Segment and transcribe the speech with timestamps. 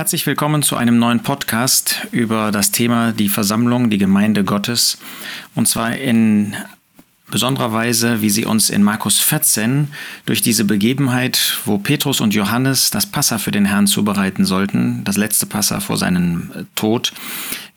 [0.00, 4.96] Herzlich willkommen zu einem neuen Podcast über das Thema die Versammlung, die Gemeinde Gottes.
[5.54, 6.56] Und zwar in
[7.30, 9.88] besonderer Weise, wie sie uns in Markus 14
[10.24, 15.18] durch diese Begebenheit, wo Petrus und Johannes das Passa für den Herrn zubereiten sollten, das
[15.18, 17.12] letzte Passa vor seinem Tod,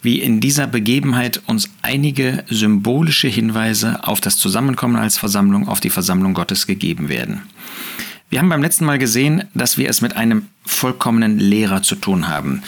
[0.02, 5.90] wie in dieser Begebenheit uns einige symbolische Hinweise auf das Zusammenkommen als Versammlung, auf die
[5.90, 7.42] Versammlung Gottes gegeben werden.
[8.34, 12.30] Wir haben beim letzten Mal gesehen, dass wir es mit einem vollkommenen Lehrer zu tun
[12.30, 12.64] haben.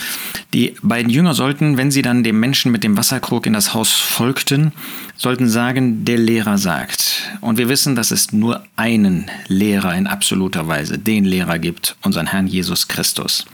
[0.54, 3.92] Die beiden Jünger sollten, wenn sie dann dem Menschen mit dem Wasserkrug in das Haus
[3.92, 4.74] folgten,
[5.18, 7.32] sollten sagen, der Lehrer sagt.
[7.42, 12.28] Und wir wissen, dass es nur einen Lehrer in absoluter Weise, den Lehrer gibt, unseren
[12.28, 13.48] Herrn Jesus Christus.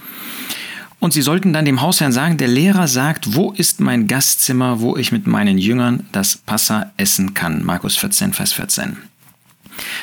[1.00, 4.98] Und sie sollten dann dem Hausherrn sagen, der Lehrer sagt, wo ist mein Gastzimmer, wo
[4.98, 7.64] ich mit meinen Jüngern das Passa essen kann.
[7.64, 8.98] Markus 14, Vers 14.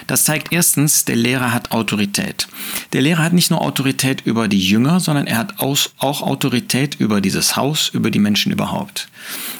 [0.07, 2.47] Das zeigt erstens, der Lehrer hat Autorität.
[2.93, 7.21] Der Lehrer hat nicht nur Autorität über die Jünger, sondern er hat auch Autorität über
[7.21, 9.09] dieses Haus, über die Menschen überhaupt.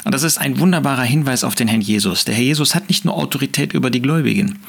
[0.04, 2.26] Und das ist ein wunderbarer Hinweis auf den Herrn Jesus.
[2.26, 4.60] Der Herr Jesus hat nicht nur Autorität über die Gläubigen.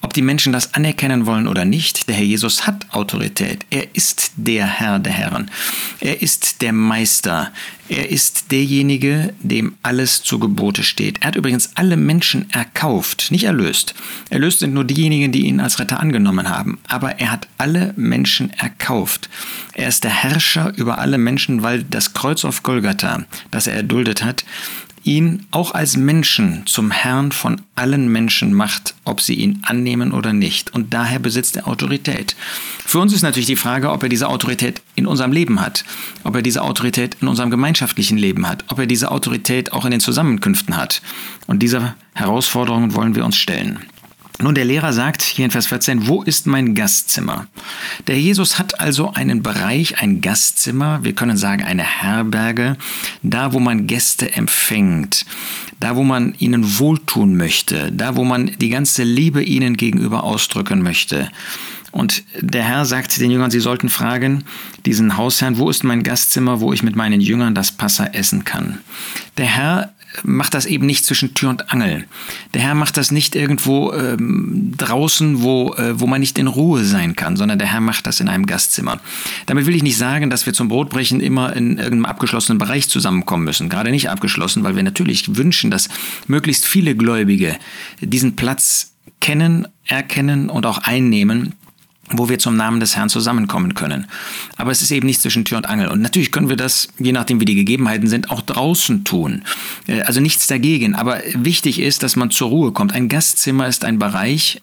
[0.00, 3.66] Ob die Menschen das anerkennen wollen oder nicht, der Herr Jesus hat Autorität.
[3.70, 5.50] Er ist der Herr der Herren.
[6.00, 7.52] Er ist der Meister.
[7.88, 11.18] Er ist derjenige, dem alles zu Gebote steht.
[11.20, 13.94] Er hat übrigens alle Menschen erkauft, nicht erlöst.
[14.28, 16.78] Erlöst sind nur diejenigen, die ihn als Retter angenommen haben.
[16.88, 19.28] Aber er hat alle Menschen erkauft.
[19.74, 24.24] Er ist der Herrscher über alle Menschen, weil das Kreuz auf Golgatha, das er erduldet
[24.24, 24.44] hat,
[25.06, 30.32] ihn auch als Menschen zum Herrn von allen Menschen macht, ob sie ihn annehmen oder
[30.32, 30.74] nicht.
[30.74, 32.36] Und daher besitzt er Autorität.
[32.84, 35.84] Für uns ist natürlich die Frage, ob er diese Autorität in unserem Leben hat,
[36.24, 39.92] ob er diese Autorität in unserem gemeinschaftlichen Leben hat, ob er diese Autorität auch in
[39.92, 41.00] den Zusammenkünften hat.
[41.46, 43.80] Und dieser Herausforderungen wollen wir uns stellen.
[44.38, 47.46] Nun, der Lehrer sagt hier in Vers 14, wo ist mein Gastzimmer?
[48.06, 52.76] Der Jesus hat also einen Bereich, ein Gastzimmer, wir können sagen eine Herberge,
[53.22, 55.24] da wo man Gäste empfängt,
[55.80, 60.82] da wo man ihnen wohltun möchte, da wo man die ganze Liebe ihnen gegenüber ausdrücken
[60.82, 61.30] möchte.
[61.90, 64.44] Und der Herr sagt den Jüngern, sie sollten fragen,
[64.84, 68.80] diesen Hausherrn, wo ist mein Gastzimmer, wo ich mit meinen Jüngern das Passa essen kann?
[69.38, 72.06] Der Herr macht das eben nicht zwischen Tür und Angel.
[72.54, 76.84] Der Herr macht das nicht irgendwo ähm, draußen, wo, äh, wo man nicht in Ruhe
[76.84, 79.00] sein kann, sondern der Herr macht das in einem Gastzimmer.
[79.46, 83.44] Damit will ich nicht sagen, dass wir zum Brotbrechen immer in irgendeinem abgeschlossenen Bereich zusammenkommen
[83.44, 83.68] müssen.
[83.68, 85.88] Gerade nicht abgeschlossen, weil wir natürlich wünschen, dass
[86.26, 87.56] möglichst viele Gläubige
[88.00, 91.54] diesen Platz kennen, erkennen und auch einnehmen,
[92.10, 94.06] wo wir zum Namen des Herrn zusammenkommen können.
[94.56, 95.88] Aber es ist eben nicht zwischen Tür und Angel.
[95.88, 99.42] Und natürlich können wir das, je nachdem wie die Gegebenheiten sind, auch draußen tun.
[99.86, 100.94] Äh, also nichts dagegen.
[100.94, 102.92] Aber wichtig ist, dass man zur Ruhe kommt.
[102.92, 104.62] Ein Gastzimmer ist ein Bereich,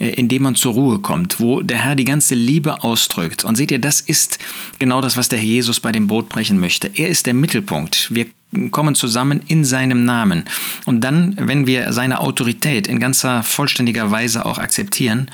[0.00, 3.44] äh, in dem man zur Ruhe kommt, wo der Herr die ganze Liebe ausdrückt.
[3.44, 4.38] Und seht ihr, das ist
[4.78, 6.90] genau das, was der Herr Jesus bei dem Brot brechen möchte.
[6.94, 8.08] Er ist der Mittelpunkt.
[8.14, 8.26] Wir
[8.70, 10.44] kommen zusammen in seinem Namen.
[10.86, 15.30] Und dann, wenn wir seine Autorität in ganzer vollständiger Weise auch akzeptieren,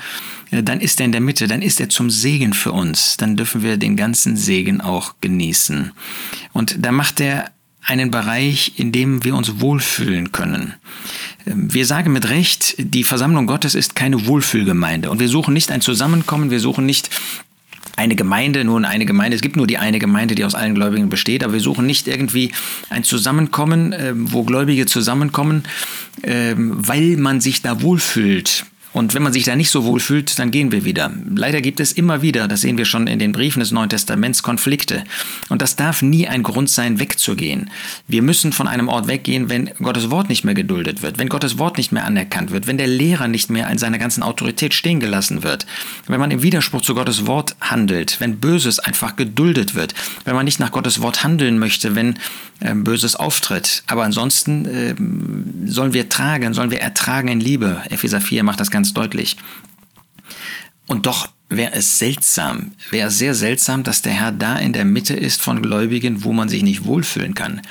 [0.51, 3.37] äh, dann ist er in der Mitte, dann ist er zum Segen für uns, dann
[3.37, 5.91] dürfen wir den ganzen Segen auch genießen.
[6.53, 7.51] Und da macht er
[7.85, 10.73] einen Bereich, in dem wir uns wohlfühlen können.
[11.45, 15.71] Ähm, wir sagen mit Recht, die Versammlung Gottes ist keine Wohlfühlgemeinde und wir suchen nicht
[15.71, 17.09] ein Zusammenkommen, wir suchen nicht
[17.95, 21.09] eine Gemeinde, nun eine Gemeinde, es gibt nur die eine Gemeinde, die aus allen Gläubigen
[21.09, 22.51] besteht, aber wir suchen nicht irgendwie
[22.89, 25.63] ein Zusammenkommen, ähm, wo Gläubige zusammenkommen,
[26.23, 28.65] ähm, weil man sich da wohlfühlt.
[28.95, 31.11] Und wenn man sich da nicht so wohl fühlt, dann gehen wir wieder.
[31.35, 34.41] Leider gibt es immer wieder, das sehen wir schon in den Briefen des Neuen Testaments,
[34.41, 35.03] Konflikte.
[35.49, 37.69] Und das darf nie ein Grund sein, wegzugehen.
[38.07, 41.59] Wir müssen von einem Ort weggehen, wenn Gottes Wort nicht mehr geduldet wird, wenn Gottes
[41.59, 45.01] Wort nicht mehr anerkannt wird, wenn der Lehrer nicht mehr in seiner ganzen Autorität stehen
[45.01, 45.65] gelassen wird,
[46.07, 50.45] wenn man im Widerspruch zu Gottes Wort handelt, wenn Böses einfach geduldet wird, wenn man
[50.45, 52.17] nicht nach Gottes Wort handeln möchte, wenn
[52.61, 53.83] äh, Böses auftritt.
[53.87, 54.95] Aber ansonsten äh,
[55.69, 57.81] sollen wir tragen, sollen wir ertragen in Liebe.
[57.89, 59.37] Epheser 4 macht das ganz ganz deutlich.
[60.87, 65.15] Und doch wäre es seltsam, wäre sehr seltsam, dass der Herr da in der Mitte
[65.15, 67.61] ist von Gläubigen, wo man sich nicht wohlfühlen kann.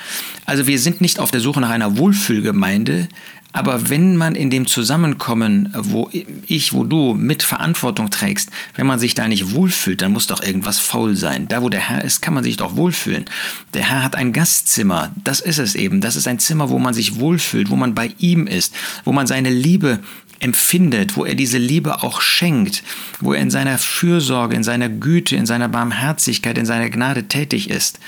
[0.44, 3.08] Also wir sind nicht auf der Suche nach einer Wohlfühlgemeinde,
[3.54, 8.98] aber wenn man in dem Zusammenkommen, wo ich, wo du mit Verantwortung trägst, wenn man
[8.98, 11.46] sich da nicht wohlfühlt, dann muss doch irgendwas faul sein.
[11.46, 13.26] Da, wo der Herr ist, kann man sich doch wohlfühlen.
[13.72, 15.12] Der Herr hat ein Gastzimmer.
[15.22, 16.00] Das ist es eben.
[16.00, 18.74] Das ist ein Zimmer, wo man sich wohlfühlt, wo man bei ihm ist,
[19.04, 20.00] wo man seine Liebe
[20.40, 22.82] empfindet, wo er diese Liebe auch schenkt,
[23.20, 27.70] wo er in seiner Fürsorge, in seiner Güte, in seiner Barmherzigkeit, in seiner Gnade tätig
[27.70, 28.00] ist.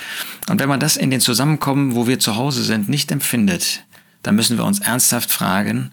[0.48, 3.84] Und wenn man das in den Zusammenkommen, wo wir zu Hause sind, nicht empfindet,
[4.22, 5.92] dann müssen wir uns ernsthaft fragen,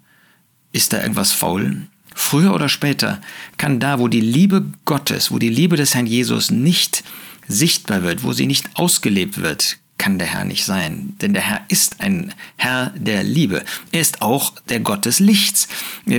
[0.72, 1.84] ist da irgendwas faul?
[2.16, 3.22] Früher oder später
[3.58, 7.04] kann da, wo die Liebe Gottes, wo die Liebe des Herrn Jesus nicht
[7.48, 11.16] sichtbar wird, wo sie nicht ausgelebt wird, kann der Herr nicht sein.
[11.22, 13.64] Denn der Herr ist ein Herr der Liebe.
[13.94, 15.70] Er ist auch der Gott des Lichts.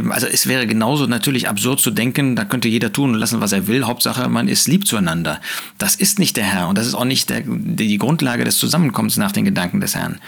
[0.08, 3.52] Also es wäre genauso natürlich absurd zu denken, da könnte jeder tun und lassen, was
[3.52, 3.84] er will.
[3.84, 5.38] Hauptsache, man ist lieb zueinander.
[5.76, 9.18] Das ist nicht der Herr und das ist auch nicht der, die Grundlage des Zusammenkommens
[9.18, 10.18] nach den Gedanken des Herrn.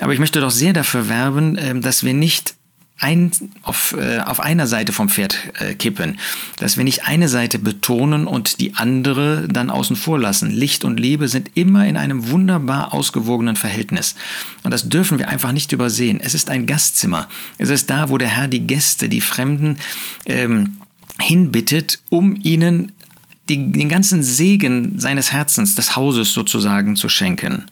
[0.00, 2.57] Aber ich möchte doch sehr dafür werben, ähm, dass wir nicht
[2.98, 3.30] ein,
[3.62, 6.18] auf, äh, auf einer Seite vom Pferd äh, kippen,
[6.56, 10.50] dass wir nicht eine Seite betonen und die andere dann außen vor lassen.
[10.50, 14.16] Licht und Liebe sind immer in einem wunderbar ausgewogenen Verhältnis.
[14.64, 16.20] Und das dürfen wir einfach nicht übersehen.
[16.20, 17.28] Es ist ein Gastzimmer.
[17.56, 19.76] Es ist da, wo der Herr die Gäste, die Fremden
[20.26, 20.78] ähm,
[21.20, 22.92] hinbittet, um ihnen
[23.48, 27.66] die, den ganzen Segen seines Herzens, des Hauses sozusagen zu schenken.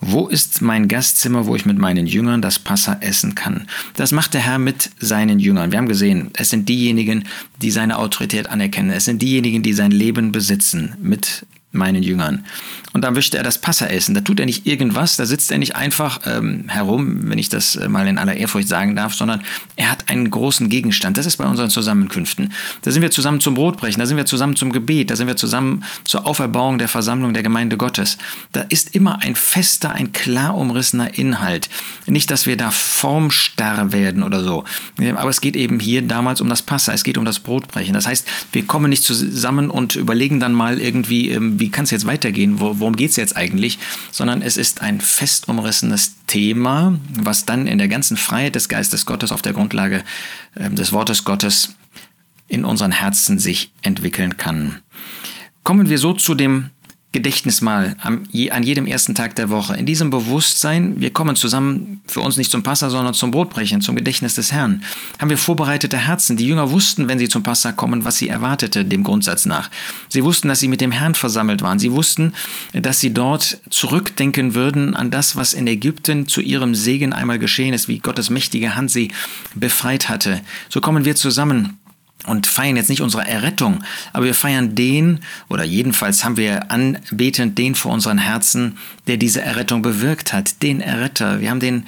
[0.00, 3.66] Wo ist mein Gastzimmer, wo ich mit meinen Jüngern das Passa essen kann?
[3.94, 5.72] Das macht der Herr mit seinen Jüngern.
[5.72, 7.24] Wir haben gesehen, es sind diejenigen,
[7.62, 8.90] die seine Autorität anerkennen.
[8.90, 12.44] Es sind diejenigen, die sein Leben besitzen mit meinen Jüngern.
[12.92, 14.14] Und dann möchte er das Passa essen.
[14.14, 17.76] Da tut er nicht irgendwas, da sitzt er nicht einfach ähm, herum, wenn ich das
[17.76, 19.42] äh, mal in aller Ehrfurcht sagen darf, sondern
[19.76, 21.18] er hat einen großen Gegenstand.
[21.18, 22.52] Das ist bei unseren Zusammenkünften.
[22.82, 25.36] Da sind wir zusammen zum Brotbrechen, da sind wir zusammen zum Gebet, da sind wir
[25.36, 28.16] zusammen zur Auferbauung der Versammlung der Gemeinde Gottes.
[28.52, 31.68] Da ist immer ein fester, ein klar umrissener Inhalt.
[32.06, 34.64] Nicht, dass wir da formstarr werden oder so.
[35.16, 37.92] Aber es geht eben hier damals um das Passa, es geht um das Brotbrechen.
[37.92, 41.90] Das heißt, wir kommen nicht zusammen und überlegen dann mal irgendwie, ähm, wie kann es
[41.90, 43.78] jetzt weitergehen, wo, worum geht es jetzt eigentlich,
[44.10, 49.06] sondern es ist ein fest umrissenes Thema, was dann in der ganzen Freiheit des Geistes
[49.06, 50.04] Gottes auf der Grundlage
[50.54, 51.76] äh, des Wortes Gottes
[52.48, 54.82] in unseren Herzen sich entwickeln kann.
[55.62, 56.70] Kommen wir so zu dem
[57.16, 58.28] Gedächtnismal an
[58.62, 59.74] jedem ersten Tag der Woche.
[59.74, 63.96] In diesem Bewusstsein, wir kommen zusammen für uns nicht zum Passa, sondern zum Brotbrechen, zum
[63.96, 64.82] Gedächtnis des Herrn.
[65.18, 66.36] Haben wir vorbereitete Herzen.
[66.36, 69.70] Die Jünger wussten, wenn sie zum Passa kommen, was sie erwartete, dem Grundsatz nach.
[70.10, 71.78] Sie wussten, dass sie mit dem Herrn versammelt waren.
[71.78, 72.34] Sie wussten,
[72.74, 77.72] dass sie dort zurückdenken würden an das, was in Ägypten zu ihrem Segen einmal geschehen
[77.72, 79.10] ist, wie Gottes mächtige Hand sie
[79.54, 80.42] befreit hatte.
[80.68, 81.78] So kommen wir zusammen
[82.24, 87.56] und feiern jetzt nicht unsere Errettung, aber wir feiern den, oder jedenfalls haben wir anbetend
[87.58, 91.40] den vor unseren Herzen, der diese Errettung bewirkt hat, den Erretter.
[91.40, 91.86] Wir haben den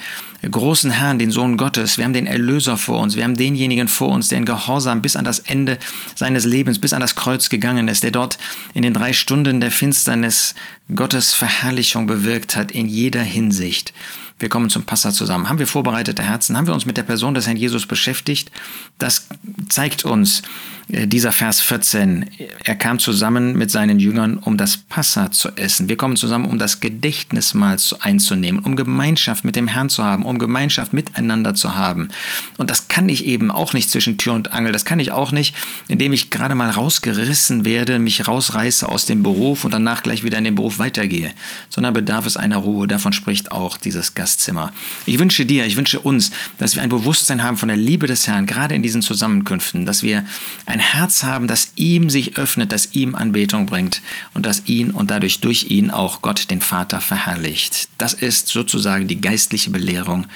[0.49, 4.11] großen Herrn, den Sohn Gottes, wir haben den Erlöser vor uns, wir haben denjenigen vor
[4.11, 5.79] uns, der in Gehorsam bis an das Ende
[6.15, 8.39] seines Lebens, bis an das Kreuz gegangen ist, der dort
[8.75, 10.55] in den drei Stunden der Finsternis
[10.95, 13.93] Gottes Verherrlichung bewirkt hat in jeder Hinsicht.
[14.39, 15.49] Wir kommen zum Passa zusammen.
[15.49, 16.57] Haben wir vorbereitete Herzen?
[16.57, 18.53] Haben wir uns mit der Person des Herrn Jesus beschäftigt?
[18.99, 19.27] Das
[19.69, 20.43] zeigt uns
[20.89, 22.31] äh, dieser Vers 14.
[22.63, 25.89] Er kam zusammen mit seinen Jüngern, um das Passa zu essen.
[25.89, 30.39] Wir kommen zusammen, um das Gedächtnismahl einzunehmen, um Gemeinschaft mit dem Herrn zu haben, um
[30.39, 32.09] Gemeinschaft miteinander zu haben.
[32.57, 34.73] Und das kann ich eben auch nicht zwischen Tür und Angel.
[34.73, 35.55] Das kann ich auch nicht,
[35.89, 40.39] indem ich gerade mal rausgerissen werde, mich rausreiße aus dem Beruf und danach gleich wieder
[40.39, 41.33] in den Beruf weitergehe,
[41.69, 42.87] sondern bedarf es einer Ruhe.
[42.87, 44.28] Davon spricht auch dieses Gast.
[44.29, 44.75] Gastzimmer.
[45.07, 48.27] Ich wünsche dir, ich wünsche uns, dass wir ein Bewusstsein haben von der Liebe des
[48.27, 50.27] Herrn, gerade in diesen Zusammenkünften, dass wir
[50.67, 54.03] ein Herz haben, das ihm sich öffnet, das ihm Anbetung bringt
[54.35, 57.89] und das ihn und dadurch durch ihn auch Gott den Vater verherrlicht.
[57.97, 60.27] Das ist sozusagen die geistliche Belehrung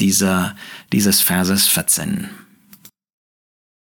[0.00, 0.56] dieser,
[0.90, 2.30] dieses Verses 14.